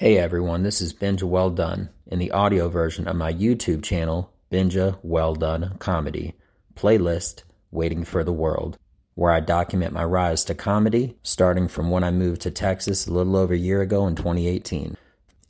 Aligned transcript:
Hey 0.00 0.16
everyone, 0.16 0.62
this 0.62 0.80
is 0.80 0.94
Benja 0.94 1.24
Well 1.24 1.50
Done 1.50 1.88
in 2.06 2.20
the 2.20 2.30
audio 2.30 2.68
version 2.68 3.08
of 3.08 3.16
my 3.16 3.32
YouTube 3.32 3.82
channel, 3.82 4.32
Benja 4.48 4.96
Well 5.02 5.34
Done 5.34 5.74
Comedy, 5.80 6.34
playlist 6.76 7.42
Waiting 7.72 8.04
for 8.04 8.22
the 8.22 8.32
World, 8.32 8.78
where 9.16 9.32
I 9.32 9.40
document 9.40 9.92
my 9.92 10.04
rise 10.04 10.44
to 10.44 10.54
comedy 10.54 11.16
starting 11.24 11.66
from 11.66 11.90
when 11.90 12.04
I 12.04 12.12
moved 12.12 12.42
to 12.42 12.52
Texas 12.52 13.08
a 13.08 13.12
little 13.12 13.34
over 13.34 13.54
a 13.54 13.58
year 13.58 13.80
ago 13.80 14.06
in 14.06 14.14
2018. 14.14 14.96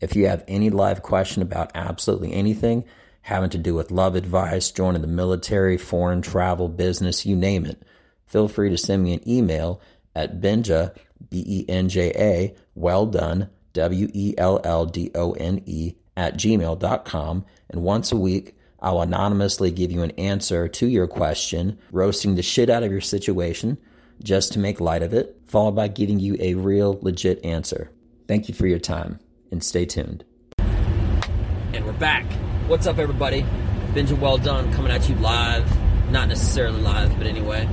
If 0.00 0.16
you 0.16 0.28
have 0.28 0.44
any 0.48 0.70
live 0.70 1.02
question 1.02 1.42
about 1.42 1.70
absolutely 1.74 2.32
anything 2.32 2.84
having 3.20 3.50
to 3.50 3.58
do 3.58 3.74
with 3.74 3.90
love 3.90 4.14
advice, 4.14 4.70
joining 4.70 5.02
the 5.02 5.08
military, 5.08 5.76
foreign 5.76 6.22
travel, 6.22 6.70
business, 6.70 7.26
you 7.26 7.36
name 7.36 7.66
it, 7.66 7.82
feel 8.24 8.48
free 8.48 8.70
to 8.70 8.78
send 8.78 9.04
me 9.04 9.12
an 9.12 9.28
email 9.28 9.78
at 10.14 10.40
Benja, 10.40 10.96
B 11.28 11.44
E 11.46 11.66
N 11.68 11.90
J 11.90 12.12
A, 12.16 12.56
well 12.74 13.04
done 13.04 13.50
W 13.72 14.08
E 14.12 14.34
L 14.38 14.60
L 14.64 14.86
D 14.86 15.10
O 15.14 15.32
N 15.32 15.62
E, 15.66 15.94
at 16.16 16.36
gmail.com. 16.36 17.44
And 17.70 17.82
once 17.82 18.12
a 18.12 18.16
week, 18.16 18.56
I'll 18.80 19.00
anonymously 19.00 19.70
give 19.70 19.90
you 19.90 20.02
an 20.02 20.12
answer 20.12 20.68
to 20.68 20.86
your 20.86 21.06
question, 21.06 21.78
roasting 21.90 22.34
the 22.34 22.42
shit 22.42 22.70
out 22.70 22.82
of 22.82 22.92
your 22.92 23.00
situation 23.00 23.78
just 24.22 24.52
to 24.52 24.58
make 24.58 24.80
light 24.80 25.02
of 25.02 25.14
it, 25.14 25.40
followed 25.46 25.76
by 25.76 25.88
giving 25.88 26.18
you 26.18 26.36
a 26.40 26.54
real, 26.54 26.98
legit 27.02 27.44
answer. 27.44 27.90
Thank 28.26 28.48
you 28.48 28.54
for 28.54 28.66
your 28.66 28.78
time 28.78 29.20
and 29.50 29.62
stay 29.62 29.86
tuned. 29.86 30.24
And 30.58 31.84
we're 31.84 31.92
back. 31.92 32.30
What's 32.66 32.86
up, 32.86 32.98
everybody? 32.98 33.44
Benja 33.92 34.18
Well 34.18 34.38
Done 34.38 34.72
coming 34.72 34.90
at 34.90 35.08
you 35.08 35.14
live. 35.16 35.70
Not 36.10 36.28
necessarily 36.28 36.80
live, 36.80 37.16
but 37.16 37.26
anyway. 37.26 37.68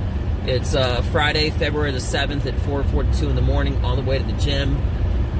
It's 0.46 0.74
uh, 0.74 1.02
Friday, 1.10 1.50
February 1.50 1.90
the 1.90 1.98
7th 1.98 2.46
at 2.46 2.54
4.42 2.60 3.30
in 3.30 3.34
the 3.34 3.42
morning 3.42 3.84
on 3.84 3.96
the 3.96 4.02
way 4.02 4.18
to 4.18 4.24
the 4.24 4.32
gym. 4.34 4.76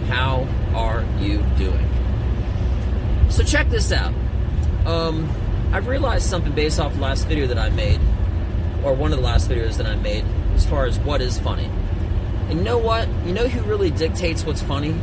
How 0.08 0.46
are 0.74 1.04
you 1.20 1.42
doing? 1.58 1.88
So 3.28 3.42
check 3.42 3.68
this 3.70 3.90
out. 3.90 4.14
Um, 4.86 5.28
I 5.72 5.78
realized 5.78 6.26
something 6.26 6.52
based 6.52 6.78
off 6.78 6.94
the 6.94 7.00
last 7.00 7.26
video 7.26 7.48
that 7.48 7.58
I 7.58 7.70
made, 7.70 8.00
or 8.84 8.94
one 8.94 9.12
of 9.12 9.18
the 9.18 9.24
last 9.24 9.50
videos 9.50 9.78
that 9.78 9.86
I 9.86 9.96
made, 9.96 10.24
as 10.54 10.64
far 10.64 10.86
as 10.86 10.98
what 11.00 11.20
is 11.20 11.40
funny. 11.40 11.68
And 12.48 12.58
you 12.58 12.64
know 12.64 12.78
what? 12.78 13.08
You 13.26 13.32
know 13.32 13.48
who 13.48 13.62
really 13.68 13.90
dictates 13.90 14.44
what's 14.44 14.62
funny? 14.62 14.94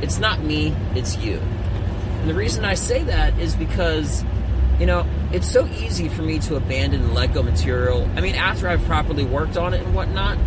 It's 0.00 0.18
not 0.18 0.42
me, 0.42 0.74
it's 0.94 1.18
you. 1.18 1.38
And 2.20 2.30
the 2.30 2.34
reason 2.34 2.64
I 2.64 2.74
say 2.74 3.02
that 3.04 3.38
is 3.38 3.54
because, 3.54 4.24
you 4.80 4.86
know, 4.86 5.06
it's 5.32 5.46
so 5.46 5.66
easy 5.66 6.08
for 6.08 6.22
me 6.22 6.38
to 6.40 6.56
abandon 6.56 7.02
and 7.02 7.14
let 7.14 7.34
go 7.34 7.42
material. 7.42 8.08
I 8.16 8.22
mean, 8.22 8.34
after 8.34 8.68
I've 8.68 8.82
properly 8.84 9.24
worked 9.26 9.58
on 9.58 9.74
it 9.74 9.82
and 9.82 9.94
whatnot. 9.94 10.38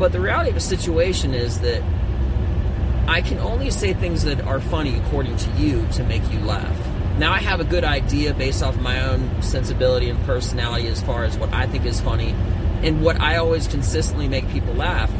But 0.00 0.10
the 0.10 0.20
reality 0.20 0.48
of 0.48 0.54
the 0.56 0.60
situation 0.60 1.34
is 1.34 1.60
that 1.60 1.84
I 3.10 3.22
can 3.22 3.38
only 3.40 3.70
say 3.70 3.92
things 3.92 4.22
that 4.22 4.40
are 4.42 4.60
funny 4.60 4.96
according 4.96 5.36
to 5.36 5.50
you 5.58 5.84
to 5.94 6.04
make 6.04 6.22
you 6.30 6.38
laugh. 6.38 6.78
Now, 7.18 7.32
I 7.32 7.38
have 7.38 7.58
a 7.58 7.64
good 7.64 7.82
idea 7.82 8.32
based 8.32 8.62
off 8.62 8.78
my 8.78 9.00
own 9.00 9.42
sensibility 9.42 10.08
and 10.08 10.24
personality 10.26 10.86
as 10.86 11.02
far 11.02 11.24
as 11.24 11.36
what 11.36 11.52
I 11.52 11.66
think 11.66 11.86
is 11.86 12.00
funny 12.00 12.30
and 12.84 13.02
what 13.02 13.20
I 13.20 13.38
always 13.38 13.66
consistently 13.66 14.28
make 14.28 14.48
people 14.50 14.74
laugh. 14.74 15.10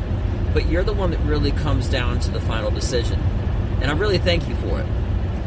But 0.55 0.69
you're 0.69 0.85
the 0.85 0.93
one 0.93 1.11
that 1.11 1.19
really 1.23 1.51
comes 1.51 1.89
down 1.89 2.21
to 2.21 2.31
the 2.31 2.41
final 2.41 2.71
decision. 2.71 3.19
And 3.83 3.91
I 3.91 3.95
really 3.95 4.19
thank 4.19 4.49
you 4.49 4.55
for 4.55 4.79
it. 4.81 4.87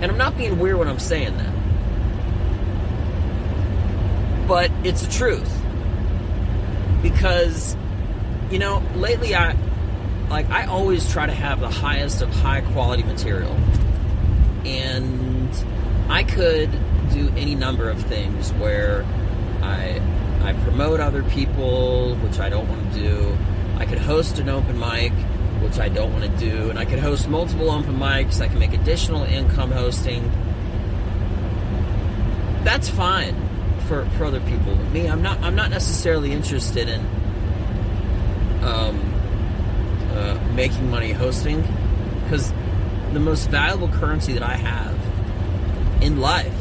And 0.01 0.11
I'm 0.11 0.17
not 0.17 0.37
being 0.37 0.59
weird 0.59 0.77
when 0.77 0.89
I'm 0.89 0.99
saying 0.99 1.37
that. 1.37 1.53
But 4.49 4.69
it's 4.83 5.05
the 5.05 5.11
truth. 5.13 5.49
Because, 7.01 7.77
you 8.51 8.59
know, 8.59 8.83
lately 8.95 9.33
I, 9.33 9.55
like 10.29 10.49
I 10.49 10.65
always 10.65 11.09
try 11.11 11.25
to 11.25 11.33
have 11.33 11.59
the 11.59 11.69
highest 11.69 12.21
of 12.21 12.29
high 12.29 12.61
quality 12.61 13.03
material. 13.03 13.55
And 14.65 15.51
I 16.09 16.23
could 16.23 16.71
do 17.11 17.29
any 17.35 17.55
number 17.55 17.89
of 17.89 18.01
things 18.01 18.51
where 18.53 19.05
I 19.61 20.01
I 20.41 20.53
promote 20.63 20.99
other 20.99 21.23
people, 21.23 22.15
which 22.17 22.39
I 22.39 22.49
don't 22.49 22.67
want 22.67 22.93
to 22.93 22.99
do. 22.99 23.37
I 23.77 23.85
could 23.85 23.99
host 23.99 24.39
an 24.39 24.49
open 24.49 24.77
mic, 24.77 25.13
which 25.61 25.79
I 25.79 25.87
don't 25.89 26.11
want 26.11 26.25
to 26.25 26.37
do, 26.37 26.69
and 26.69 26.77
I 26.77 26.85
could 26.85 26.99
host 26.99 27.29
multiple 27.29 27.71
open 27.71 27.97
mics. 27.97 28.41
I 28.41 28.47
can 28.47 28.59
make 28.59 28.73
additional 28.73 29.23
income 29.23 29.71
hosting. 29.71 30.29
That's 32.63 32.89
fine 32.89 33.35
for, 33.87 34.05
for 34.17 34.25
other 34.25 34.41
people. 34.41 34.75
Me, 34.91 35.07
I'm 35.07 35.21
not 35.21 35.39
I'm 35.39 35.55
not 35.55 35.69
necessarily 35.69 36.31
interested 36.31 36.89
in 36.89 37.01
um, 38.63 39.12
making 40.55 40.89
money 40.89 41.11
hosting 41.11 41.61
because 42.23 42.53
the 43.11 43.19
most 43.19 43.49
valuable 43.49 43.87
currency 43.89 44.33
that 44.33 44.43
I 44.43 44.55
have 44.55 46.03
in 46.03 46.19
life 46.19 46.53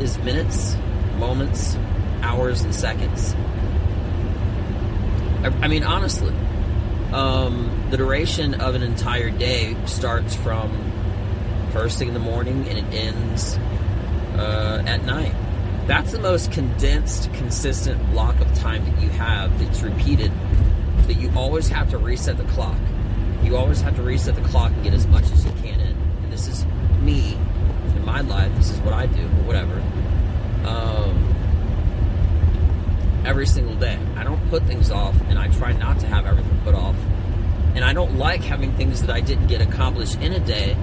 is 0.00 0.18
minutes, 0.18 0.76
moments, 1.18 1.76
hours, 2.22 2.62
and 2.62 2.74
seconds. 2.74 3.34
I, 5.42 5.52
I 5.62 5.68
mean, 5.68 5.82
honestly, 5.82 6.34
um, 7.12 7.88
the 7.90 7.96
duration 7.96 8.54
of 8.54 8.74
an 8.74 8.82
entire 8.82 9.30
day 9.30 9.76
starts 9.86 10.34
from 10.34 10.70
first 11.72 11.98
thing 11.98 12.08
in 12.08 12.14
the 12.14 12.20
morning 12.20 12.66
and 12.68 12.78
it 12.78 12.94
ends 12.94 13.56
uh, 14.36 14.82
at 14.86 15.04
night. 15.04 15.34
That's 15.86 16.12
the 16.12 16.18
most 16.18 16.50
condensed, 16.50 17.32
consistent 17.34 18.10
block 18.10 18.40
of 18.40 18.52
time 18.54 18.84
that 18.84 19.02
you 19.02 19.08
have 19.10 19.58
that's 19.60 19.82
repeated 19.82 20.32
that 21.06 21.14
you 21.14 21.30
always 21.36 21.68
have 21.68 21.90
to 21.90 21.98
reset 21.98 22.36
the 22.36 22.44
clock. 22.44 22.76
You 23.46 23.56
always 23.56 23.80
have 23.82 23.94
to 23.94 24.02
reset 24.02 24.34
the 24.34 24.40
clock 24.40 24.72
and 24.72 24.82
get 24.82 24.92
as 24.92 25.06
much 25.06 25.22
as 25.30 25.44
you 25.44 25.52
can 25.62 25.78
in. 25.78 25.96
And 26.24 26.32
this 26.32 26.48
is 26.48 26.66
me 27.00 27.38
in 27.94 28.04
my 28.04 28.20
life. 28.20 28.52
This 28.56 28.70
is 28.70 28.80
what 28.80 28.92
I 28.92 29.06
do, 29.06 29.22
or 29.22 29.44
whatever. 29.44 29.80
Um, 30.66 31.32
every 33.24 33.46
single 33.46 33.76
day. 33.76 33.96
I 34.16 34.24
don't 34.24 34.50
put 34.50 34.64
things 34.64 34.90
off, 34.90 35.14
and 35.28 35.38
I 35.38 35.46
try 35.46 35.70
not 35.72 36.00
to 36.00 36.08
have 36.08 36.26
everything 36.26 36.60
put 36.64 36.74
off. 36.74 36.96
And 37.76 37.84
I 37.84 37.92
don't 37.92 38.18
like 38.18 38.42
having 38.42 38.72
things 38.72 39.02
that 39.02 39.10
I 39.10 39.20
didn't 39.20 39.46
get 39.46 39.60
accomplished 39.60 40.20
in 40.20 40.32
a 40.32 40.40
day. 40.40 40.76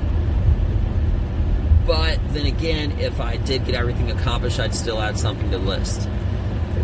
But 1.86 2.18
then 2.30 2.46
again, 2.46 2.98
if 2.98 3.20
I 3.20 3.36
did 3.36 3.66
get 3.66 3.76
everything 3.76 4.10
accomplished, 4.10 4.62
I'd 4.62 4.74
still 4.74 5.02
add 5.02 5.20
something 5.20 5.52
to 5.52 5.58
the 5.58 5.66
list. 5.66 6.08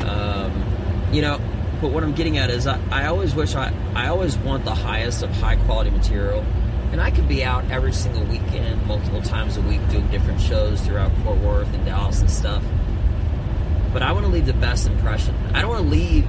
Um, 0.01 0.61
you 1.13 1.21
know, 1.21 1.39
but 1.81 1.91
what 1.91 2.03
I'm 2.03 2.13
getting 2.13 2.37
at 2.37 2.49
is 2.49 2.67
I, 2.67 2.79
I 2.91 3.05
always 3.07 3.33
wish 3.33 3.55
I, 3.55 3.73
I 3.95 4.07
always 4.07 4.37
want 4.37 4.65
the 4.65 4.75
highest 4.75 5.23
of 5.23 5.31
high 5.31 5.55
quality 5.55 5.91
material. 5.91 6.45
And 6.91 6.99
I 6.99 7.11
could 7.11 7.27
be 7.27 7.43
out 7.43 7.69
every 7.71 7.93
single 7.93 8.23
weekend, 8.23 8.85
multiple 8.87 9.21
times 9.21 9.57
a 9.57 9.61
week, 9.61 9.79
doing 9.89 10.07
different 10.07 10.41
shows 10.41 10.81
throughout 10.81 11.11
Fort 11.23 11.37
Worth 11.37 11.71
and 11.73 11.85
Dallas 11.85 12.19
and 12.19 12.29
stuff. 12.29 12.63
But 13.93 14.01
I 14.01 14.11
want 14.11 14.25
to 14.25 14.31
leave 14.31 14.45
the 14.45 14.53
best 14.53 14.87
impression. 14.87 15.35
I 15.53 15.61
don't 15.61 15.69
want 15.69 15.83
to 15.83 15.89
leave 15.89 16.27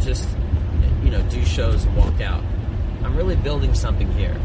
just, 0.00 0.28
you 1.02 1.10
know, 1.10 1.22
do 1.30 1.44
shows 1.44 1.84
and 1.84 1.96
walk 1.96 2.20
out. 2.20 2.42
I'm 3.04 3.16
really 3.16 3.36
building 3.36 3.72
something 3.72 4.10
here. 4.12 4.36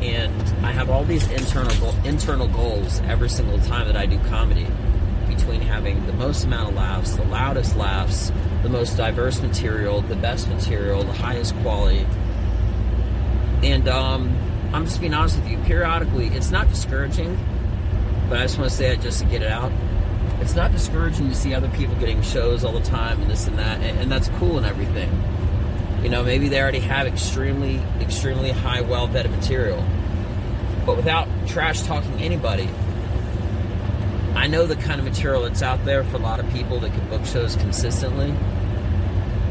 And 0.00 0.42
I 0.64 0.72
have 0.72 0.90
all 0.90 1.04
these 1.04 1.30
internal 1.30 1.94
internal 2.04 2.48
goals 2.48 3.00
every 3.02 3.28
single 3.28 3.58
time 3.60 3.86
that 3.86 3.96
I 3.96 4.06
do 4.06 4.18
comedy 4.28 4.66
between 5.28 5.60
having 5.60 6.04
the 6.06 6.12
most 6.12 6.44
amount 6.44 6.70
of 6.70 6.74
laughs, 6.74 7.16
the 7.16 7.24
loudest 7.24 7.76
laughs, 7.76 8.32
the 8.62 8.68
most 8.68 8.96
diverse 8.96 9.40
material, 9.40 10.02
the 10.02 10.16
best 10.16 10.48
material, 10.48 11.02
the 11.02 11.12
highest 11.12 11.54
quality. 11.56 12.06
And 13.62 13.88
um, 13.88 14.36
I'm 14.72 14.84
just 14.84 15.00
being 15.00 15.14
honest 15.14 15.36
with 15.38 15.48
you. 15.48 15.58
Periodically, 15.58 16.28
it's 16.28 16.50
not 16.50 16.68
discouraging, 16.68 17.38
but 18.28 18.38
I 18.38 18.42
just 18.42 18.58
want 18.58 18.70
to 18.70 18.76
say 18.76 18.92
it 18.92 19.00
just 19.00 19.20
to 19.20 19.26
get 19.26 19.42
it 19.42 19.48
out. 19.48 19.72
It's 20.40 20.54
not 20.54 20.72
discouraging 20.72 21.28
to 21.28 21.34
see 21.34 21.54
other 21.54 21.68
people 21.70 21.94
getting 21.96 22.22
shows 22.22 22.64
all 22.64 22.72
the 22.72 22.84
time 22.84 23.20
and 23.20 23.30
this 23.30 23.46
and 23.46 23.58
that, 23.58 23.80
and, 23.80 23.98
and 23.98 24.10
that's 24.10 24.28
cool 24.38 24.56
and 24.56 24.66
everything. 24.66 25.10
You 26.02 26.08
know, 26.08 26.22
maybe 26.22 26.48
they 26.48 26.60
already 26.60 26.80
have 26.80 27.06
extremely, 27.06 27.76
extremely 28.00 28.50
high, 28.50 28.80
well 28.80 29.06
vetted 29.06 29.30
material. 29.30 29.84
But 30.86 30.96
without 30.96 31.28
trash 31.46 31.82
talking 31.82 32.20
anybody, 32.20 32.70
I 34.34 34.46
know 34.46 34.66
the 34.66 34.76
kind 34.76 35.00
of 35.00 35.04
material 35.04 35.42
that's 35.42 35.62
out 35.62 35.84
there 35.84 36.04
for 36.04 36.16
a 36.16 36.20
lot 36.20 36.40
of 36.40 36.50
people 36.52 36.80
that 36.80 36.92
can 36.92 37.08
book 37.08 37.24
shows 37.24 37.56
consistently, 37.56 38.34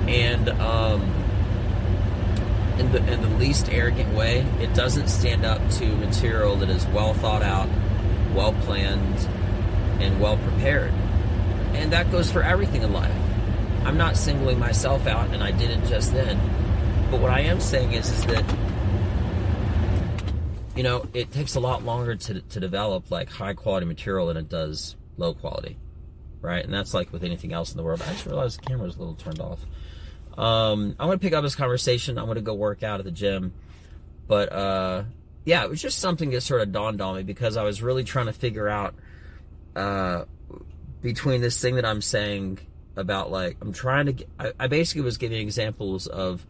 and 0.07 0.49
um, 0.49 1.01
in 2.79 2.91
the 2.91 2.97
in 3.11 3.21
the 3.21 3.29
least 3.37 3.69
arrogant 3.71 4.15
way, 4.15 4.39
it 4.59 4.73
doesn't 4.73 5.09
stand 5.09 5.45
up 5.45 5.69
to 5.71 5.85
material 5.97 6.55
that 6.57 6.69
is 6.69 6.85
well 6.87 7.13
thought 7.13 7.43
out, 7.43 7.69
well 8.33 8.53
planned, 8.53 9.27
and 10.01 10.19
well 10.19 10.37
prepared. 10.37 10.91
And 11.73 11.91
that 11.93 12.09
goes 12.11 12.31
for 12.31 12.41
everything 12.41 12.81
in 12.81 12.93
life. 12.93 13.15
I'm 13.83 13.97
not 13.97 14.17
singling 14.17 14.59
myself 14.59 15.07
out, 15.07 15.29
and 15.33 15.43
I 15.43 15.51
did 15.51 15.71
it 15.71 15.85
just 15.87 16.13
then. 16.13 16.39
But 17.11 17.19
what 17.19 17.31
I 17.31 17.41
am 17.41 17.59
saying 17.59 17.93
is, 17.93 18.09
is 18.11 18.25
that 18.27 18.45
you 20.79 20.83
know, 20.83 21.05
it 21.13 21.29
takes 21.33 21.55
a 21.55 21.59
lot 21.59 21.83
longer 21.83 22.15
to, 22.15 22.39
to 22.39 22.59
develop 22.61 23.11
like 23.11 23.29
high 23.29 23.53
quality 23.53 23.85
material 23.85 24.27
than 24.27 24.37
it 24.37 24.47
does 24.47 24.95
low 25.17 25.33
quality, 25.33 25.77
right? 26.39 26.63
And 26.63 26.73
that's 26.73 26.93
like 26.93 27.11
with 27.11 27.25
anything 27.25 27.51
else 27.51 27.71
in 27.71 27.77
the 27.77 27.83
world. 27.83 28.01
I 28.01 28.13
just 28.13 28.25
realized 28.25 28.61
the 28.61 28.65
camera 28.65 28.85
was 28.85 28.95
a 28.95 28.99
little 28.99 29.15
turned 29.15 29.41
off. 29.41 29.59
Um, 30.37 30.95
I'm 30.97 31.07
gonna 31.09 31.17
pick 31.17 31.33
up 31.33 31.43
this 31.43 31.53
conversation. 31.53 32.17
I'm 32.17 32.27
gonna 32.27 32.39
go 32.39 32.53
work 32.53 32.81
out 32.81 32.99
at 32.99 33.03
the 33.03 33.11
gym, 33.11 33.51
but 34.25 34.53
uh, 34.53 35.03
yeah, 35.43 35.65
it 35.65 35.69
was 35.69 35.81
just 35.81 35.99
something 35.99 36.29
that 36.29 36.39
sort 36.39 36.61
of 36.61 36.71
dawned 36.71 37.01
on 37.01 37.17
me 37.17 37.23
because 37.23 37.57
I 37.57 37.63
was 37.63 37.83
really 37.83 38.05
trying 38.05 38.27
to 38.27 38.33
figure 38.33 38.69
out 38.69 38.95
uh, 39.75 40.23
between 41.01 41.41
this 41.41 41.61
thing 41.61 41.75
that 41.75 41.85
I'm 41.85 42.01
saying 42.01 42.59
about 42.95 43.29
like 43.29 43.57
I'm 43.59 43.73
trying 43.73 44.05
to. 44.05 44.13
Get, 44.13 44.29
I, 44.39 44.53
I 44.57 44.67
basically 44.67 45.01
was 45.01 45.17
giving 45.17 45.41
examples 45.41 46.07
of 46.07 46.45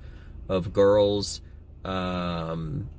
of 0.47 0.71
girls 0.71 1.41
um, 1.83 2.89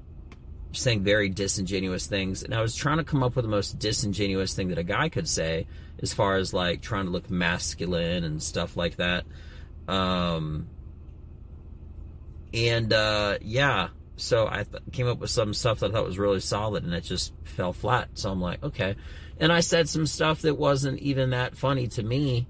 saying 0.72 1.02
very 1.02 1.28
disingenuous 1.28 2.06
things, 2.06 2.42
and 2.42 2.54
I 2.54 2.62
was 2.62 2.76
trying 2.76 2.98
to 2.98 3.04
come 3.04 3.22
up 3.22 3.36
with 3.36 3.44
the 3.44 3.50
most 3.50 3.78
disingenuous 3.78 4.54
thing 4.54 4.68
that 4.68 4.78
a 4.78 4.84
guy 4.84 5.08
could 5.08 5.28
say, 5.28 5.66
as 6.02 6.12
far 6.12 6.36
as 6.36 6.54
like 6.54 6.80
trying 6.80 7.06
to 7.06 7.10
look 7.10 7.30
masculine 7.30 8.24
and 8.24 8.42
stuff 8.42 8.76
like 8.76 8.96
that. 8.96 9.24
Um, 9.88 10.68
and 12.54 12.92
uh, 12.92 13.38
yeah, 13.42 13.88
so 14.16 14.46
I 14.46 14.64
th- 14.64 14.82
came 14.92 15.08
up 15.08 15.18
with 15.18 15.30
some 15.30 15.54
stuff 15.54 15.80
that 15.80 15.90
I 15.90 15.94
thought 15.94 16.06
was 16.06 16.18
really 16.18 16.40
solid, 16.40 16.84
and 16.84 16.94
it 16.94 17.02
just 17.02 17.32
fell 17.44 17.72
flat. 17.72 18.10
So 18.14 18.30
I'm 18.30 18.40
like, 18.40 18.62
okay. 18.62 18.96
And 19.38 19.52
I 19.52 19.60
said 19.60 19.88
some 19.88 20.06
stuff 20.06 20.42
that 20.42 20.54
wasn't 20.54 20.98
even 21.00 21.30
that 21.30 21.56
funny 21.56 21.88
to 21.88 22.02
me, 22.02 22.46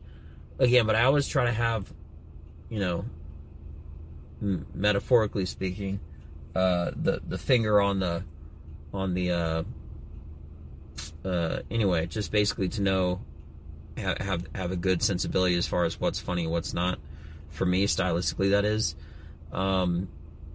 again. 0.59 0.87
But 0.87 0.97
I 0.97 1.05
always 1.05 1.29
try 1.29 1.45
to 1.45 1.53
have, 1.53 1.93
you 2.69 2.81
know, 2.81 3.05
metaphorically 4.75 5.47
speaking, 5.47 6.01
uh, 6.55 6.91
the 6.95 7.21
the 7.27 7.39
finger 7.39 7.81
on 7.81 8.01
the 8.01 8.25
on 8.93 9.15
the 9.15 9.31
uh, 9.31 9.63
uh, 11.25 11.61
anyway, 11.71 12.07
just 12.07 12.33
basically 12.33 12.69
to 12.69 12.83
know 12.83 13.21
have, 13.97 14.47
have 14.55 14.73
a 14.73 14.77
good 14.77 15.03
sensibility 15.03 15.57
as 15.57 15.67
far 15.67 15.85
as 15.85 16.01
what's 16.01 16.19
funny 16.19 16.47
what's 16.47 16.75
not. 16.75 16.99
For 17.51 17.67
me, 17.67 17.87
stylistically, 17.87 18.51
that 18.51 18.65
is. 18.65 18.95
Um, 19.53 20.09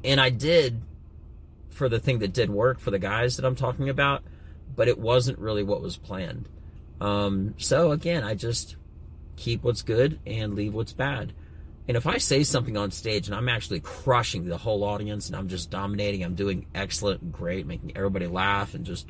and 0.04 0.22
I 0.22 0.30
did 0.30 0.82
for 1.70 1.90
the 1.90 2.00
thing 2.00 2.20
that 2.20 2.32
did 2.32 2.50
work 2.50 2.80
for 2.80 2.92
the 2.92 3.00
guys 3.00 3.36
that 3.36 3.46
I'm 3.46 3.56
talking 3.56 3.90
about, 3.90 4.24
but 4.76 4.88
it 4.88 4.98
wasn't 4.98 5.38
really 5.40 5.64
what 5.64 5.82
was 5.82 5.98
planned. 5.98 6.48
Um, 7.02 7.54
so 7.58 7.92
again, 7.92 8.24
I 8.24 8.34
just 8.34 8.78
keep 9.36 9.64
what's 9.64 9.82
good 9.82 10.20
and 10.26 10.56
leave 10.56 10.74
what's 10.74 10.94
bad. 10.94 11.34
And 11.88 11.96
if 11.96 12.08
I 12.08 12.18
say 12.18 12.44
something 12.44 12.78
on 12.78 12.92
stage 12.92 13.28
and 13.28 13.36
I'm 13.36 13.48
actually 13.48 13.80
crushing 13.80 14.46
the 14.46 14.58
whole 14.58 14.84
audience 14.84 15.28
and 15.28 15.36
I'm 15.36 15.48
just 15.48 15.70
dominating, 15.70 16.24
I'm 16.24 16.34
doing 16.34 16.66
excellent, 16.74 17.32
great, 17.32 17.68
making 17.68 17.96
everybody 17.96 18.28
laugh 18.28 18.74
and 18.74 18.86
just 18.86 19.08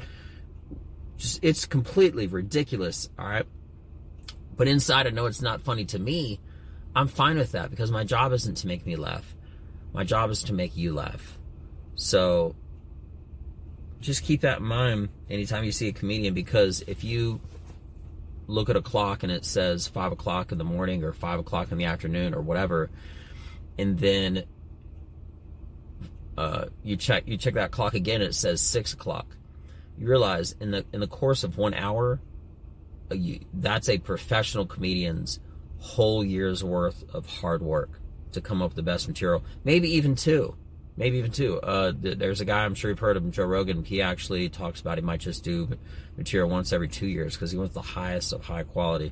just 1.18 1.40
it's 1.42 1.66
completely 1.66 2.28
ridiculous, 2.28 3.10
all 3.18 3.28
right? 3.28 3.46
But 4.58 4.68
inside 4.68 5.08
I 5.08 5.12
know 5.12 5.26
it's 5.26 5.42
not 5.42 5.62
funny 5.62 5.86
to 5.86 6.00
me. 6.00 6.42
I'm 6.96 7.08
fine 7.08 7.38
with 7.38 7.54
that 7.54 7.70
because 7.70 7.92
my 7.92 8.04
job 8.04 8.34
isn't 8.34 8.56
to 8.58 8.68
make 8.68 8.86
me 8.86 8.96
laugh. 8.96 9.36
My 9.94 10.04
job 10.04 10.30
is 10.30 10.44
to 10.44 10.54
make 10.54 10.76
you 10.76 10.94
laugh. 10.94 11.38
So 11.96 12.56
just 14.02 14.24
keep 14.24 14.42
that 14.42 14.60
in 14.60 14.66
mind 14.66 15.10
anytime 15.30 15.64
you 15.64 15.72
see 15.72 15.88
a 15.88 15.94
comedian 15.94 16.34
because 16.34 16.84
if 16.88 17.04
you 17.04 17.40
look 18.48 18.70
at 18.70 18.76
a 18.76 18.82
clock 18.82 19.24
and 19.24 19.32
it 19.32 19.46
says 19.46 19.88
five 19.88 20.12
o'clock 20.12 20.52
in 20.52 20.58
the 20.58 20.64
morning 20.64 21.04
or 21.04 21.14
five 21.14 21.40
o'clock 21.40 21.72
in 21.72 21.78
the 21.78 21.86
afternoon 21.86 22.34
or 22.34 22.42
whatever, 22.42 22.90
and 23.78 23.98
then 24.00 24.44
uh, 26.38 26.66
you 26.84 26.98
check 26.98 27.24
you 27.28 27.38
check 27.38 27.54
that 27.56 27.72
clock 27.72 27.94
again 27.94 28.22
and 28.22 28.30
it 28.30 28.36
says 28.36 28.62
six 28.62 28.94
o'clock. 28.94 29.28
You 29.98 30.08
realize 30.08 30.56
in 30.60 30.72
the 30.72 30.86
in 30.94 31.00
the 31.00 31.08
course 31.08 31.44
of 31.44 31.58
one 31.58 31.74
hour, 31.74 32.20
uh, 33.12 33.16
you, 33.16 33.40
that's 33.54 33.90
a 33.90 33.98
professional 33.98 34.66
comedian's 34.66 35.40
whole 35.80 36.24
year's 36.24 36.64
worth 36.64 37.04
of 37.14 37.26
hard 37.26 37.62
work 37.62 38.02
to 38.34 38.42
come 38.42 38.62
up 38.62 38.72
with 38.72 38.76
the 38.76 38.84
best 38.84 39.08
material. 39.08 39.44
Maybe 39.64 39.90
even 39.96 40.16
two 40.16 40.56
maybe 40.98 41.18
even 41.18 41.32
two. 41.32 41.60
Uh, 41.60 41.92
there's 41.96 42.42
a 42.42 42.46
guy 42.46 42.64
I'm 42.64 42.76
sure 42.76 42.90
you've 42.90 43.00
heard 43.00 43.18
of 43.18 43.30
Joe 43.32 43.46
Rogan. 43.46 43.84
He 43.84 44.02
actually 44.02 44.50
talks 44.50 44.82
about 44.82 44.98
he 44.98 45.04
might 45.04 45.20
just 45.20 45.44
do 45.44 45.78
material 46.18 46.50
once 46.50 46.72
every 46.72 46.88
two 46.88 47.08
years 47.08 47.36
because 47.36 47.52
he 47.52 47.58
wants 47.58 47.74
the 47.74 47.82
highest 47.82 48.34
of 48.34 48.44
high 48.44 48.64
quality. 48.64 49.12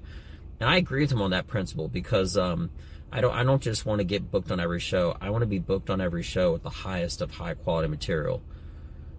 And 0.59 0.69
I 0.69 0.77
agree 0.77 1.01
with 1.01 1.11
him 1.11 1.21
on 1.21 1.31
that 1.31 1.47
principle 1.47 1.87
because 1.87 2.37
um, 2.37 2.69
I 3.11 3.21
don't 3.21 3.33
I 3.33 3.43
don't 3.43 3.61
just 3.61 3.85
want 3.85 3.99
to 3.99 4.05
get 4.05 4.31
booked 4.31 4.51
on 4.51 4.59
every 4.59 4.79
show. 4.79 5.17
I 5.19 5.29
want 5.29 5.41
to 5.41 5.47
be 5.47 5.59
booked 5.59 5.89
on 5.89 5.99
every 5.99 6.23
show 6.23 6.53
with 6.53 6.63
the 6.63 6.69
highest 6.69 7.21
of 7.21 7.31
high 7.31 7.53
quality 7.53 7.89
material. 7.89 8.41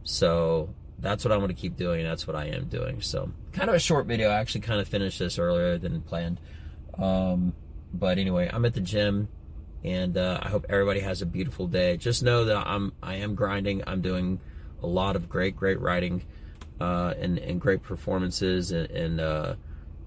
So 0.04 0.74
that's 0.98 1.24
what 1.24 1.32
I'm 1.32 1.40
going 1.40 1.54
to 1.54 1.60
keep 1.60 1.76
doing. 1.76 2.04
That's 2.04 2.26
what 2.26 2.36
I 2.36 2.46
am 2.46 2.66
doing. 2.66 3.02
So 3.02 3.30
kind 3.52 3.68
of 3.68 3.74
a 3.74 3.80
short 3.80 4.06
video. 4.06 4.30
I 4.30 4.38
actually 4.38 4.62
kind 4.62 4.80
of 4.80 4.88
finished 4.88 5.18
this 5.18 5.38
earlier 5.38 5.76
than 5.76 6.00
planned. 6.00 6.40
Um, 6.98 7.52
but 7.92 8.18
anyway, 8.18 8.48
I'm 8.52 8.64
at 8.64 8.74
the 8.74 8.80
gym 8.80 9.28
and 9.84 10.16
uh, 10.16 10.40
I 10.42 10.48
hope 10.48 10.64
everybody 10.68 11.00
has 11.00 11.20
a 11.20 11.26
beautiful 11.26 11.66
day. 11.66 11.96
Just 11.96 12.22
know 12.22 12.46
that 12.46 12.56
I'm 12.66 12.92
I 13.02 13.16
am 13.16 13.34
grinding. 13.34 13.82
I'm 13.86 14.00
doing 14.00 14.40
a 14.82 14.86
lot 14.86 15.14
of 15.14 15.28
great 15.28 15.56
great 15.56 15.78
writing 15.80 16.24
uh, 16.80 17.14
and 17.18 17.38
and 17.38 17.60
great 17.60 17.82
performances 17.82 18.72
and, 18.72 18.90
and 18.90 19.20
uh, 19.20 19.54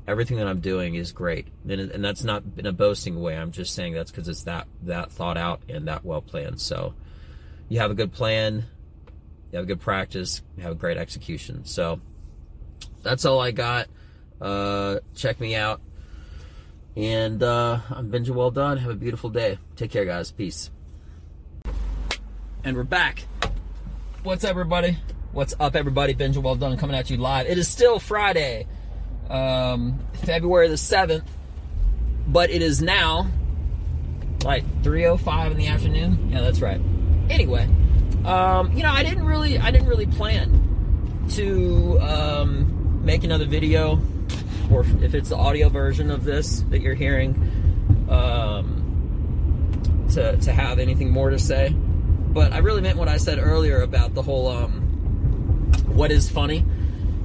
everything 0.08 0.38
that 0.38 0.48
I'm 0.48 0.62
doing 0.62 0.96
is 0.96 1.12
great. 1.12 1.48
And, 1.70 1.80
and 1.80 2.04
that's 2.04 2.24
not 2.24 2.44
in 2.58 2.66
a 2.66 2.72
boasting 2.72 3.22
way. 3.22 3.38
I'm 3.38 3.52
just 3.52 3.76
saying 3.76 3.94
that's 3.94 4.12
because 4.12 4.28
it's 4.28 4.44
that 4.44 4.68
that 4.84 5.12
thought 5.12 5.38
out 5.38 5.62
and 5.70 5.88
that 5.88 6.04
well 6.04 6.22
planned. 6.22 6.60
So 6.60 6.96
you 7.70 7.80
have 7.80 7.92
a 7.92 7.96
good 7.96 8.12
plan, 8.12 8.66
you 9.52 9.58
have 9.58 9.64
a 9.64 9.68
good 9.68 9.82
practice, 9.82 10.42
you 10.56 10.64
have 10.64 10.72
a 10.72 10.76
great 10.76 10.98
execution. 10.98 11.66
So 11.66 12.02
that's 13.04 13.26
all 13.26 13.40
I 13.40 13.52
got. 13.52 13.88
Uh, 14.42 15.00
check 15.16 15.40
me 15.40 15.56
out 15.56 15.82
and 16.98 17.44
uh, 17.44 17.80
I'm 17.92 18.10
Benja 18.10 18.32
Well 18.32 18.50
Done. 18.50 18.78
Have 18.78 18.90
a 18.90 18.96
beautiful 18.96 19.30
day. 19.30 19.60
Take 19.76 19.92
care, 19.92 20.04
guys. 20.04 20.32
Peace. 20.32 20.72
And 22.64 22.76
we're 22.76 22.84
back. 22.84 23.24
What's 24.24 24.44
up, 24.44 24.50
everybody? 24.50 24.98
What's 25.32 25.54
up, 25.60 25.76
everybody? 25.76 26.16
Benja 26.16 26.42
Well 26.42 26.56
Done 26.56 26.76
coming 26.76 26.96
at 26.96 27.12
you 27.12 27.18
live. 27.18 27.46
It 27.46 27.60
is 27.60 27.68
still 27.68 28.00
Friday, 28.00 28.66
um, 29.30 30.00
February 30.24 30.70
the 30.70 30.74
7th, 30.74 31.24
but 32.28 32.50
it 32.50 32.64
is 32.64 32.82
now 32.82 33.30
like 34.44 34.66
3.05 34.82 35.52
in 35.52 35.58
the 35.58 35.68
afternoon. 35.68 36.32
Yeah, 36.32 36.42
that's 36.42 36.62
right. 36.62 36.82
Anyway, 37.30 37.70
um, 38.26 38.76
you 38.76 38.82
know, 38.82 38.92
I 38.92 39.04
didn't 39.04 39.26
really, 39.26 39.60
I 39.60 39.70
didn't 39.70 39.88
really 39.88 40.08
plan 40.08 41.28
to 41.34 42.00
um, 42.00 43.06
make 43.06 43.24
another 43.24 43.46
video 43.46 44.02
or 44.72 44.82
if 45.02 45.14
it's 45.14 45.30
the 45.30 45.36
audio 45.36 45.70
version 45.70 46.12
of 46.12 46.24
this 46.24 46.62
that 46.70 46.80
you're 46.80 46.96
hearing, 46.96 47.36
um, 48.10 50.08
to, 50.14 50.38
to 50.38 50.52
have 50.52 50.80
anything 50.80 51.10
more 51.10 51.30
to 51.30 51.40
say. 51.40 51.70
But 51.70 52.54
I 52.54 52.60
really 52.60 52.82
meant 52.82 52.98
what 52.98 53.08
I 53.08 53.18
said 53.18 53.40
earlier 53.40 53.82
about 53.82 54.14
the 54.14 54.22
whole 54.22 54.48
um, 54.48 54.82
what 55.88 56.12
is 56.12 56.30
funny. 56.30 56.66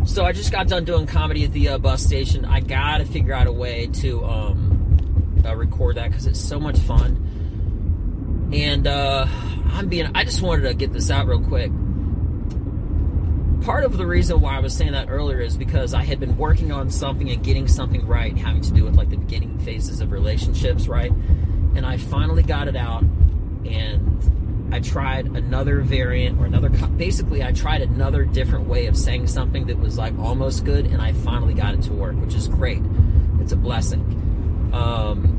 So 0.05 0.25
I 0.25 0.33
just 0.33 0.51
got 0.51 0.69
done 0.69 0.85
doing 0.85 1.07
comedy 1.07 1.45
at 1.45 1.53
the 1.53 1.71
uh, 1.71 1.79
bus 1.79 2.03
station. 2.03 2.45
I 2.45 2.61
gotta 2.61 3.05
figure 3.05 3.35
out 3.35 3.47
a 3.47 3.53
way 3.53 3.87
to 4.01 4.25
um, 4.25 5.43
uh, 5.45 5.55
record 5.55 5.97
that 5.97 6.11
because 6.11 6.27
it's 6.27 6.41
so 6.41 6.59
much 6.59 6.79
fun. 6.79 8.51
And 8.53 8.87
uh, 8.87 9.27
I'm 9.73 9.89
being, 9.89 10.11
I 10.15 10.25
just 10.25 10.43
wanted 10.43 10.63
to 10.63 10.75
get 10.75 10.93
this 10.93 11.11
out 11.11 11.27
real 11.27 11.41
quick 11.41 11.71
part 13.63 13.85
of 13.85 13.97
the 13.97 14.07
reason 14.07 14.41
why 14.41 14.57
I 14.57 14.61
was 14.61 14.77
saying 14.77 14.93
that 14.93 15.09
earlier 15.09 15.41
is 15.41 15.57
because 15.57 15.95
I 15.95 16.03
had 16.03 16.19
been 16.21 16.37
working 16.37 16.73
on 16.73 16.91
something 16.91 17.31
and 17.31 17.43
getting 17.43 17.69
something 17.69 18.07
right, 18.07 18.37
having 18.37 18.63
to 18.63 18.73
do 18.73 18.85
with 18.85 18.97
like 18.97 19.11
the 19.11 19.17
beginning 19.17 19.59
phases 19.61 20.01
of 20.01 20.13
relationships, 20.13 20.89
right? 20.89 21.13
And 21.75 21.87
I 21.87 21.97
finally 21.97 22.43
got 22.43 22.69
it 22.69 22.77
out, 22.77 23.03
and 23.03 24.71
I 24.75 24.81
tried 24.81 25.27
another 25.27 25.81
variant 25.81 26.41
or 26.41 26.47
another. 26.47 26.69
Basically, 26.69 27.43
I 27.43 27.53
tried 27.53 27.83
another 27.83 28.25
different 28.25 28.67
way 28.67 28.87
of 28.87 28.97
saying 28.97 29.29
something 29.29 29.67
that 29.67 29.79
was 29.79 29.97
like 29.97 30.19
almost 30.19 30.65
good, 30.65 30.87
and 30.87 31.01
I 31.01 31.13
finally 31.13 31.55
got 31.55 31.75
it 31.75 31.83
to 31.83 31.93
work, 31.93 32.17
which 32.17 32.35
is 32.35 32.49
great. 32.49 32.83
It's 33.41 33.53
a 33.53 33.57
blessing. 33.57 34.01
Um, 34.73 35.39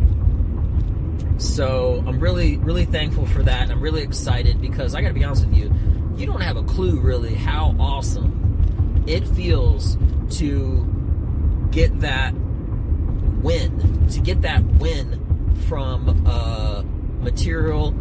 so 1.37 2.03
I'm 2.07 2.19
really, 2.19 2.57
really 2.57 2.85
thankful 2.85 3.25
for 3.25 3.43
that, 3.43 3.63
and 3.63 3.71
I'm 3.71 3.81
really 3.81 4.01
excited 4.01 4.61
because 4.61 4.95
I 4.95 5.01
got 5.01 5.09
to 5.09 5.13
be 5.13 5.23
honest 5.23 5.45
with 5.45 5.57
you 5.57 5.73
you 6.15 6.25
don't 6.25 6.41
have 6.41 6.57
a 6.57 6.63
clue 6.63 6.99
really 6.99 7.33
how 7.33 7.75
awesome 7.79 9.03
it 9.07 9.27
feels 9.29 9.97
to 10.29 10.87
get 11.71 11.99
that 12.01 12.33
win, 13.41 14.07
to 14.09 14.19
get 14.21 14.41
that 14.41 14.63
win 14.63 15.55
from 15.67 16.25
uh, 16.25 16.83
material 17.21 17.91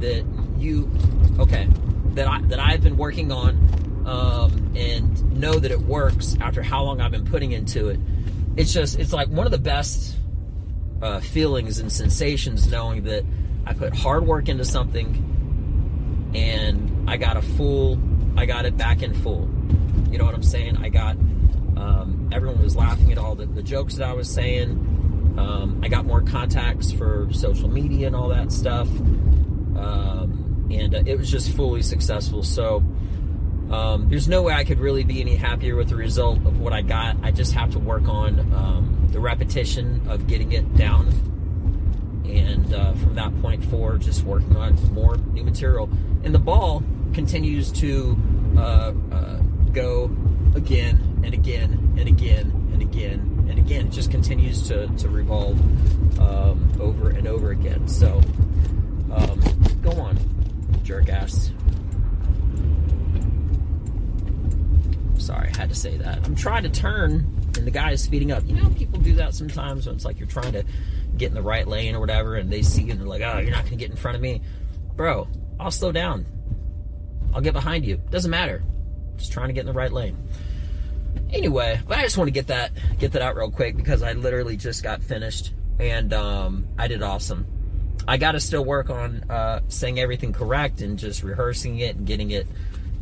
that 0.00 0.24
you 0.58 0.90
okay 1.38 1.68
that 2.14 2.28
I 2.28 2.40
that 2.42 2.60
I've 2.60 2.82
been 2.82 2.96
working 2.96 3.32
on 3.32 4.04
um, 4.06 4.72
and 4.76 5.38
know 5.38 5.52
that 5.52 5.70
it 5.70 5.80
works 5.80 6.36
after 6.40 6.62
how 6.62 6.82
long 6.82 7.00
I've 7.00 7.10
been 7.10 7.26
putting 7.26 7.52
into 7.52 7.88
it. 7.88 8.00
It's 8.56 8.72
just 8.72 8.98
it's 8.98 9.12
like 9.12 9.28
one 9.28 9.46
of 9.46 9.52
the 9.52 9.58
best 9.58 10.16
uh, 11.02 11.20
feelings 11.20 11.78
and 11.78 11.92
sensations 11.92 12.70
knowing 12.70 13.04
that 13.04 13.24
I 13.66 13.74
put 13.74 13.94
hard 13.94 14.26
work 14.26 14.48
into 14.48 14.64
something 14.64 16.30
and 16.34 16.87
I 17.08 17.16
got 17.16 17.36
a 17.36 17.42
full, 17.42 17.98
I 18.36 18.46
got 18.46 18.64
it 18.66 18.76
back 18.76 19.02
in 19.02 19.14
full. 19.14 19.48
You 20.10 20.18
know 20.18 20.24
what 20.24 20.34
I'm 20.34 20.42
saying? 20.42 20.76
I 20.76 20.88
got, 20.90 21.16
um, 21.76 22.30
everyone 22.32 22.62
was 22.62 22.76
laughing 22.76 23.10
at 23.10 23.18
all 23.18 23.34
the, 23.34 23.46
the 23.46 23.62
jokes 23.62 23.94
that 23.96 24.08
I 24.08 24.12
was 24.12 24.28
saying. 24.28 24.70
Um, 25.38 25.80
I 25.82 25.88
got 25.88 26.04
more 26.04 26.22
contacts 26.22 26.92
for 26.92 27.28
social 27.32 27.68
media 27.68 28.06
and 28.06 28.14
all 28.14 28.28
that 28.28 28.52
stuff. 28.52 28.88
Um, 28.88 30.68
and 30.70 30.94
uh, 30.94 31.02
it 31.06 31.18
was 31.18 31.30
just 31.30 31.56
fully 31.56 31.82
successful. 31.82 32.42
So 32.42 32.82
Um, 33.70 34.08
there's 34.08 34.28
no 34.28 34.40
way 34.42 34.54
I 34.54 34.64
could 34.64 34.80
really 34.80 35.04
be 35.04 35.20
any 35.20 35.36
happier 35.36 35.76
with 35.76 35.90
the 35.90 35.96
result 35.96 36.38
of 36.46 36.58
what 36.58 36.72
I 36.72 36.80
got. 36.80 37.16
I 37.22 37.30
just 37.30 37.52
have 37.52 37.70
to 37.72 37.78
work 37.78 38.08
on 38.08 38.40
um, 38.54 39.08
the 39.12 39.20
repetition 39.20 40.00
of 40.08 40.26
getting 40.26 40.52
it 40.52 40.74
down. 40.74 41.12
And 42.24 42.72
uh, 42.72 42.94
from 42.94 43.14
that 43.16 43.38
point 43.42 43.62
forward, 43.66 44.00
just 44.00 44.24
working 44.24 44.56
on 44.56 44.76
more 44.94 45.18
new 45.18 45.44
material. 45.44 45.90
And 46.24 46.34
the 46.34 46.38
ball 46.38 46.82
continues 47.18 47.72
to 47.72 48.16
uh, 48.56 48.92
uh, 49.10 49.40
go 49.72 50.08
again 50.54 51.20
and 51.24 51.34
again 51.34 51.96
and 51.98 52.06
again 52.06 52.70
and 52.72 52.80
again 52.80 53.46
and 53.50 53.58
again. 53.58 53.88
It 53.88 53.90
just 53.90 54.12
continues 54.12 54.68
to, 54.68 54.86
to 54.86 55.08
revolve 55.08 55.58
um, 56.20 56.72
over 56.80 57.10
and 57.10 57.26
over 57.26 57.50
again. 57.50 57.88
So, 57.88 58.20
um, 59.10 59.40
go 59.82 59.90
on, 60.00 60.16
jerk 60.84 61.08
ass. 61.08 61.50
Sorry, 65.16 65.50
I 65.52 65.56
had 65.58 65.70
to 65.70 65.74
say 65.74 65.96
that. 65.96 66.24
I'm 66.24 66.36
trying 66.36 66.62
to 66.62 66.70
turn 66.70 67.26
and 67.56 67.66
the 67.66 67.72
guy 67.72 67.90
is 67.90 68.00
speeding 68.00 68.30
up. 68.30 68.44
You 68.46 68.54
know, 68.54 68.70
people 68.70 69.00
do 69.00 69.14
that 69.14 69.34
sometimes 69.34 69.86
when 69.86 69.96
it's 69.96 70.04
like 70.04 70.20
you're 70.20 70.28
trying 70.28 70.52
to 70.52 70.62
get 71.16 71.30
in 71.30 71.34
the 71.34 71.42
right 71.42 71.66
lane 71.66 71.96
or 71.96 72.00
whatever, 72.00 72.36
and 72.36 72.48
they 72.48 72.62
see 72.62 72.84
you 72.84 72.92
and 72.92 73.00
they're 73.00 73.08
like, 73.08 73.22
oh, 73.22 73.38
you're 73.38 73.50
not 73.50 73.62
going 73.62 73.70
to 73.70 73.76
get 73.76 73.90
in 73.90 73.96
front 73.96 74.14
of 74.14 74.22
me. 74.22 74.40
Bro, 74.94 75.26
I'll 75.58 75.72
slow 75.72 75.90
down. 75.90 76.24
I'll 77.34 77.40
get 77.40 77.52
behind 77.52 77.84
you. 77.84 78.00
Doesn't 78.10 78.30
matter. 78.30 78.62
Just 79.16 79.32
trying 79.32 79.48
to 79.48 79.52
get 79.52 79.60
in 79.60 79.66
the 79.66 79.72
right 79.72 79.92
lane. 79.92 80.16
Anyway, 81.30 81.80
but 81.86 81.98
I 81.98 82.02
just 82.02 82.16
want 82.16 82.28
to 82.28 82.32
get 82.32 82.46
that 82.46 82.72
get 82.98 83.12
that 83.12 83.22
out 83.22 83.36
real 83.36 83.50
quick 83.50 83.76
because 83.76 84.02
I 84.02 84.12
literally 84.12 84.56
just 84.56 84.82
got 84.82 85.02
finished 85.02 85.52
and 85.78 86.12
um, 86.12 86.66
I 86.78 86.88
did 86.88 87.02
awesome. 87.02 87.46
I 88.06 88.16
got 88.16 88.32
to 88.32 88.40
still 88.40 88.64
work 88.64 88.88
on 88.90 89.24
uh, 89.28 89.60
saying 89.68 90.00
everything 90.00 90.32
correct 90.32 90.80
and 90.80 90.98
just 90.98 91.22
rehearsing 91.22 91.78
it 91.80 91.96
and 91.96 92.06
getting 92.06 92.30
it 92.30 92.46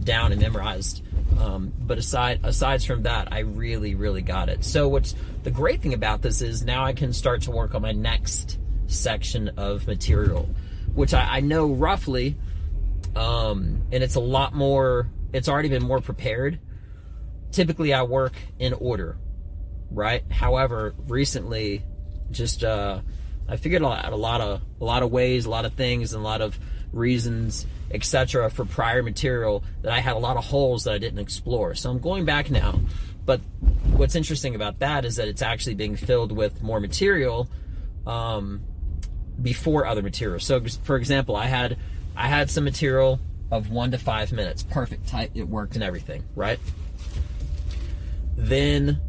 down 0.02 0.32
and 0.32 0.40
memorized. 0.40 1.02
Um, 1.38 1.72
but 1.78 1.98
aside 1.98 2.40
aside 2.42 2.82
from 2.82 3.02
that, 3.04 3.32
I 3.32 3.40
really 3.40 3.94
really 3.94 4.22
got 4.22 4.48
it. 4.48 4.64
So 4.64 4.88
what's 4.88 5.14
the 5.44 5.50
great 5.50 5.80
thing 5.80 5.94
about 5.94 6.22
this 6.22 6.42
is 6.42 6.64
now 6.64 6.84
I 6.84 6.92
can 6.92 7.12
start 7.12 7.42
to 7.42 7.50
work 7.50 7.74
on 7.74 7.82
my 7.82 7.92
next 7.92 8.58
section 8.88 9.50
of 9.56 9.86
material, 9.86 10.48
which 10.94 11.14
I, 11.14 11.36
I 11.36 11.40
know 11.40 11.66
roughly, 11.66 12.36
um, 13.16 13.82
and 13.90 14.04
it's 14.04 14.14
a 14.14 14.20
lot 14.20 14.54
more. 14.54 15.10
It's 15.32 15.48
already 15.48 15.70
been 15.70 15.82
more 15.82 16.00
prepared. 16.00 16.60
Typically, 17.50 17.94
I 17.94 18.02
work 18.02 18.34
in 18.58 18.74
order, 18.74 19.16
right? 19.90 20.22
However, 20.30 20.94
recently, 21.08 21.82
just 22.30 22.62
uh, 22.62 23.00
I 23.48 23.56
figured 23.56 23.82
out 23.82 24.12
a 24.12 24.16
lot 24.16 24.40
of 24.40 24.60
a 24.80 24.84
lot 24.84 25.02
of 25.02 25.10
ways, 25.10 25.46
a 25.46 25.50
lot 25.50 25.64
of 25.64 25.72
things, 25.72 26.12
and 26.12 26.20
a 26.20 26.24
lot 26.24 26.42
of 26.42 26.58
reasons, 26.92 27.66
etc., 27.90 28.50
for 28.50 28.66
prior 28.66 29.02
material 29.02 29.64
that 29.82 29.92
I 29.92 30.00
had 30.00 30.14
a 30.14 30.18
lot 30.18 30.36
of 30.36 30.44
holes 30.44 30.84
that 30.84 30.92
I 30.92 30.98
didn't 30.98 31.18
explore. 31.18 31.74
So 31.74 31.90
I'm 31.90 31.98
going 31.98 32.26
back 32.26 32.50
now. 32.50 32.80
But 33.24 33.40
what's 33.92 34.14
interesting 34.14 34.54
about 34.54 34.78
that 34.80 35.04
is 35.04 35.16
that 35.16 35.26
it's 35.26 35.42
actually 35.42 35.74
being 35.74 35.96
filled 35.96 36.30
with 36.30 36.62
more 36.62 36.78
material 36.78 37.48
um, 38.06 38.62
before 39.42 39.84
other 39.84 40.02
material. 40.02 40.38
So, 40.38 40.62
for 40.84 40.96
example, 40.96 41.34
I 41.34 41.46
had 41.46 41.76
I 42.16 42.28
had 42.28 42.50
some 42.50 42.64
material 42.64 43.20
of 43.50 43.70
one 43.70 43.90
to 43.92 43.98
five 43.98 44.32
minutes, 44.32 44.62
perfect, 44.62 45.06
tight, 45.06 45.30
it 45.34 45.48
worked 45.48 45.74
and 45.74 45.84
everything, 45.84 46.24
right? 46.34 46.58
Then 48.36 49.00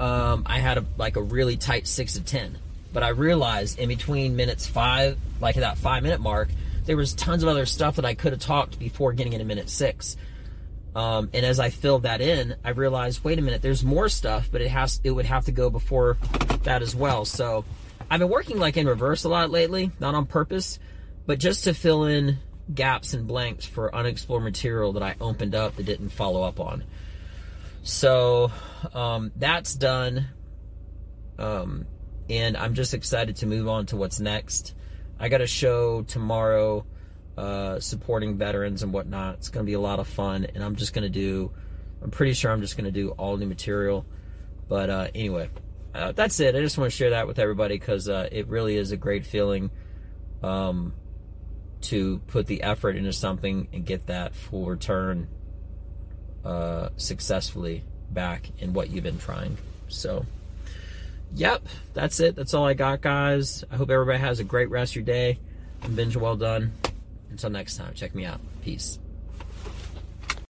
um, 0.00 0.42
I 0.46 0.58
had 0.58 0.78
a, 0.78 0.84
like 0.96 1.16
a 1.16 1.22
really 1.22 1.56
tight 1.56 1.86
six 1.86 2.14
to 2.14 2.22
ten, 2.22 2.58
but 2.92 3.02
I 3.02 3.08
realized 3.08 3.78
in 3.78 3.88
between 3.88 4.34
minutes 4.34 4.66
five, 4.66 5.16
like 5.40 5.56
that 5.56 5.78
five 5.78 6.02
minute 6.02 6.20
mark, 6.20 6.48
there 6.84 6.96
was 6.96 7.14
tons 7.14 7.42
of 7.42 7.48
other 7.48 7.66
stuff 7.66 7.96
that 7.96 8.04
I 8.04 8.14
could 8.14 8.32
have 8.32 8.40
talked 8.40 8.78
before 8.78 9.12
getting 9.12 9.32
into 9.32 9.44
minute 9.44 9.70
six. 9.70 10.16
Um, 10.94 11.30
and 11.32 11.46
as 11.46 11.58
I 11.58 11.70
filled 11.70 12.02
that 12.02 12.20
in, 12.20 12.56
I 12.64 12.70
realized, 12.70 13.24
wait 13.24 13.38
a 13.38 13.42
minute, 13.42 13.62
there's 13.62 13.84
more 13.84 14.08
stuff, 14.08 14.48
but 14.50 14.60
it 14.60 14.68
has 14.68 15.00
it 15.04 15.10
would 15.10 15.26
have 15.26 15.44
to 15.46 15.52
go 15.52 15.70
before 15.70 16.18
that 16.64 16.82
as 16.82 16.94
well. 16.94 17.24
So 17.24 17.64
I've 18.10 18.18
been 18.18 18.28
working 18.28 18.58
like 18.58 18.76
in 18.76 18.86
reverse 18.86 19.24
a 19.24 19.28
lot 19.28 19.50
lately, 19.50 19.90
not 20.00 20.14
on 20.14 20.26
purpose, 20.26 20.78
but 21.26 21.38
just 21.38 21.64
to 21.64 21.74
fill 21.74 22.04
in 22.04 22.38
gaps 22.72 23.14
and 23.14 23.26
blanks 23.26 23.64
for 23.64 23.94
unexplored 23.94 24.42
material 24.42 24.92
that 24.94 25.02
I 25.02 25.14
opened 25.20 25.54
up 25.54 25.76
that 25.76 25.84
didn't 25.84 26.10
follow 26.10 26.42
up 26.42 26.60
on. 26.60 26.84
So 27.82 28.52
um, 28.94 29.32
that's 29.36 29.74
done, 29.74 30.26
um, 31.38 31.86
and 32.30 32.56
I'm 32.56 32.74
just 32.74 32.94
excited 32.94 33.36
to 33.36 33.46
move 33.46 33.68
on 33.68 33.86
to 33.86 33.96
what's 33.96 34.20
next. 34.20 34.74
I 35.18 35.28
got 35.28 35.40
a 35.40 35.46
show 35.46 36.02
tomorrow 36.02 36.86
uh, 37.36 37.80
supporting 37.80 38.36
veterans 38.36 38.82
and 38.82 38.92
whatnot. 38.92 39.36
It's 39.36 39.48
going 39.48 39.64
to 39.64 39.68
be 39.68 39.74
a 39.74 39.80
lot 39.80 39.98
of 39.98 40.06
fun, 40.06 40.46
and 40.54 40.62
I'm 40.62 40.76
just 40.76 40.92
going 40.92 41.04
to 41.04 41.10
do. 41.10 41.52
I'm 42.02 42.10
pretty 42.10 42.34
sure 42.34 42.50
I'm 42.50 42.60
just 42.60 42.76
going 42.76 42.84
to 42.84 42.92
do 42.92 43.10
all 43.10 43.36
new 43.36 43.46
material. 43.46 44.04
But 44.68 44.90
uh, 44.90 45.08
anyway, 45.14 45.50
uh, 45.94 46.12
that's 46.12 46.40
it. 46.40 46.54
I 46.54 46.60
just 46.60 46.78
want 46.78 46.90
to 46.90 46.96
share 46.96 47.10
that 47.10 47.26
with 47.26 47.38
everybody 47.38 47.78
because 47.78 48.08
uh, 48.08 48.28
it 48.30 48.48
really 48.48 48.76
is 48.76 48.92
a 48.92 48.96
great 48.96 49.26
feeling 49.26 49.70
um, 50.42 50.94
to 51.82 52.18
put 52.28 52.46
the 52.46 52.62
effort 52.62 52.96
into 52.96 53.12
something 53.12 53.68
and 53.72 53.84
get 53.84 54.06
that 54.06 54.34
full 54.34 54.66
return 54.66 55.28
uh, 56.44 56.88
successfully 56.96 57.84
back 58.10 58.50
in 58.58 58.72
what 58.72 58.90
you've 58.90 59.04
been 59.04 59.18
trying. 59.18 59.56
So 59.88 60.26
yep, 61.34 61.66
that's 61.94 62.20
it. 62.20 62.36
That's 62.36 62.54
all 62.54 62.66
I 62.66 62.74
got, 62.74 63.00
guys. 63.00 63.64
I 63.70 63.76
hope 63.76 63.90
everybody 63.90 64.18
has 64.18 64.40
a 64.40 64.44
great 64.44 64.70
rest 64.70 64.92
of 64.92 64.96
your 64.96 65.04
day. 65.04 65.38
I'm 65.82 65.96
Well 66.20 66.36
Done. 66.36 66.72
Until 67.30 67.50
next 67.50 67.76
time, 67.76 67.94
check 67.94 68.14
me 68.14 68.24
out. 68.24 68.40
Peace. 68.62 68.98